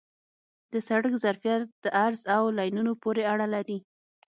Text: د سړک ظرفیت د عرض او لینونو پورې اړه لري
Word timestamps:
د 0.71 0.73
سړک 0.87 1.13
ظرفیت 1.23 1.61
د 1.83 1.85
عرض 2.05 2.21
او 2.35 2.43
لینونو 2.57 2.91
پورې 3.03 3.23
اړه 3.33 3.47
لري 3.55 3.77